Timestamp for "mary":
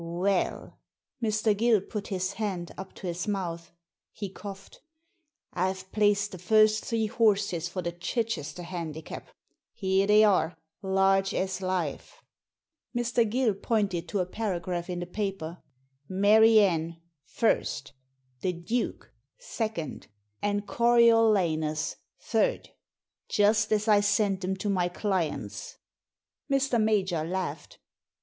16.09-16.59